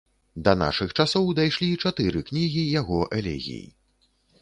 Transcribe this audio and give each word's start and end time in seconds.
Да 0.45 0.53
нашых 0.61 0.95
часоў 1.03 1.29
дайшлі 1.41 1.69
чатыры 1.85 2.25
кнігі 2.31 2.67
яго 2.81 2.99
элегій. 3.23 3.65